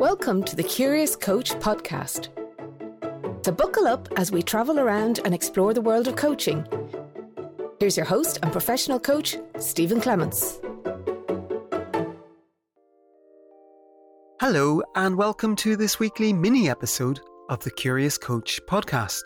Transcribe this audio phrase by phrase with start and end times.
[0.00, 2.28] Welcome to the Curious Coach podcast.
[3.44, 6.64] So, buckle up as we travel around and explore the world of coaching.
[7.78, 10.58] Here's your host and professional coach, Stephen Clements.
[14.40, 19.24] Hello, and welcome to this weekly mini episode of the Curious Coach podcast.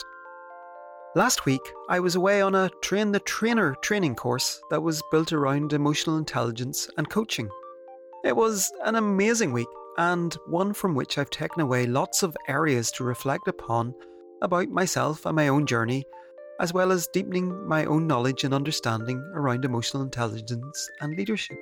[1.14, 5.32] Last week, I was away on a Train the Trainer training course that was built
[5.32, 7.48] around emotional intelligence and coaching.
[8.25, 12.91] It was an amazing week and one from which I've taken away lots of areas
[12.93, 13.95] to reflect upon
[14.43, 16.05] about myself and my own journey,
[16.61, 21.59] as well as deepening my own knowledge and understanding around emotional intelligence and leadership,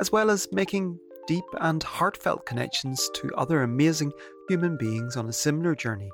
[0.00, 4.12] as well as making deep and heartfelt connections to other amazing
[4.48, 6.10] human beings on a similar journey.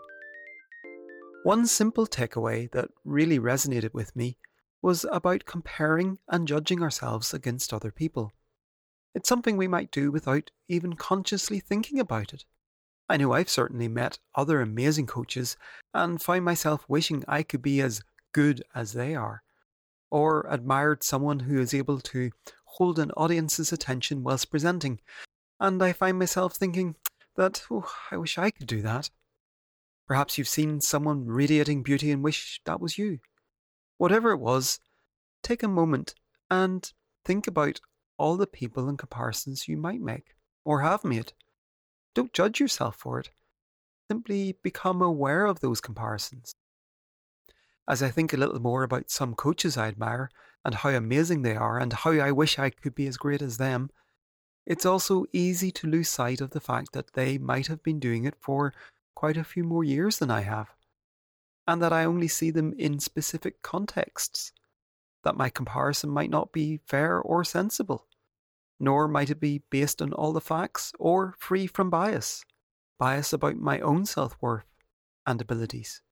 [1.44, 4.36] One simple takeaway that really resonated with me
[4.82, 8.32] was about comparing and judging ourselves against other people.
[9.14, 12.44] It's something we might do without even consciously thinking about it.
[13.08, 15.56] I know I've certainly met other amazing coaches
[15.94, 19.42] and find myself wishing I could be as good as they are,
[20.10, 22.30] or admired someone who is able to
[22.64, 25.00] hold an audience's attention whilst presenting,
[25.58, 26.96] and I find myself thinking
[27.36, 29.10] that, oh, I wish I could do that.
[30.06, 33.20] Perhaps you've seen someone radiating beauty and wish that was you.
[33.96, 34.80] Whatever it was,
[35.42, 36.14] take a moment
[36.50, 36.92] and
[37.24, 37.80] think about
[38.18, 41.32] all the people and comparisons you might make or have made.
[42.14, 43.30] Don't judge yourself for it.
[44.10, 46.54] Simply become aware of those comparisons.
[47.88, 50.30] As I think a little more about some coaches I admire
[50.64, 53.56] and how amazing they are and how I wish I could be as great as
[53.56, 53.90] them,
[54.66, 58.24] it's also easy to lose sight of the fact that they might have been doing
[58.24, 58.74] it for
[59.14, 60.68] quite a few more years than I have,
[61.66, 64.52] and that I only see them in specific contexts,
[65.24, 68.07] that my comparison might not be fair or sensible
[68.80, 72.44] nor might it be based on all the facts or free from bias,
[72.98, 74.66] bias about my own self worth
[75.26, 76.02] and abilities.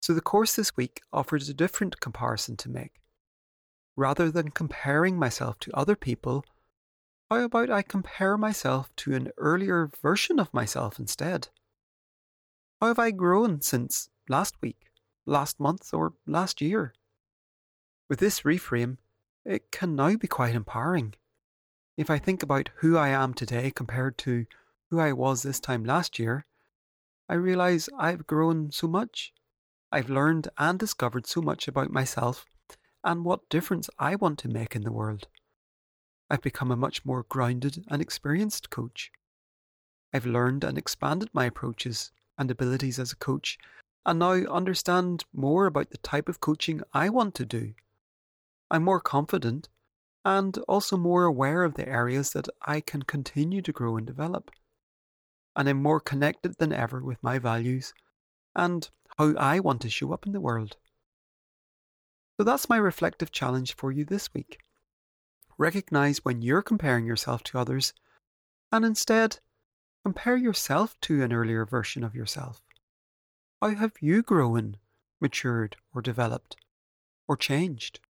[0.00, 3.00] So the course this week offers a different comparison to make.
[3.96, 6.44] Rather than comparing myself to other people,
[7.30, 11.48] how about I compare myself to an earlier version of myself instead?
[12.80, 14.86] How have I grown since last week,
[15.24, 16.94] last month, or last year?
[18.08, 18.96] With this reframe,
[19.44, 21.14] it can now be quite empowering
[21.96, 24.46] if I think about who I am today compared to
[24.90, 26.46] who I was this time last year,
[27.28, 29.32] I realize I've grown so much.
[29.90, 32.46] I've learned and discovered so much about myself
[33.04, 35.28] and what difference I want to make in the world.
[36.30, 39.10] I've become a much more grounded and experienced coach.
[40.14, 43.58] I've learned and expanded my approaches and abilities as a coach
[44.06, 47.74] and now understand more about the type of coaching I want to do.
[48.70, 49.68] I'm more confident
[50.24, 54.50] and also more aware of the areas that I can continue to grow and develop.
[55.56, 57.92] And I'm more connected than ever with my values
[58.54, 58.88] and
[59.18, 60.76] how I want to show up in the world.
[62.38, 64.58] So that's my reflective challenge for you this week.
[65.58, 67.92] Recognize when you're comparing yourself to others
[68.70, 69.38] and instead
[70.04, 72.62] compare yourself to an earlier version of yourself.
[73.60, 74.78] How have you grown,
[75.20, 76.56] matured, or developed,
[77.28, 78.00] or changed?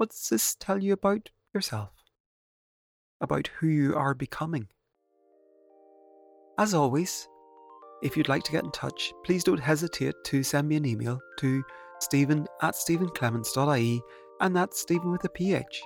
[0.00, 1.90] What does this tell you about yourself?
[3.20, 4.68] About who you are becoming?
[6.56, 7.28] As always,
[8.02, 11.20] if you'd like to get in touch, please don't hesitate to send me an email
[11.40, 11.62] to
[12.00, 14.00] stephen at stephenclements.ie
[14.40, 15.82] and that's Stephen with a PH.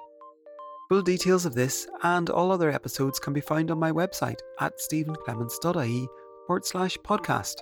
[0.90, 4.78] Full details of this and all other episodes can be found on my website at
[4.78, 6.06] stephenclements.ie
[6.46, 7.56] forward slash podcast.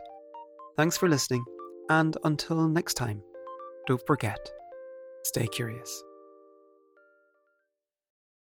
[0.76, 1.46] Thanks for listening,
[1.88, 3.22] and until next time,
[3.86, 4.50] don't forget,
[5.24, 6.04] stay curious.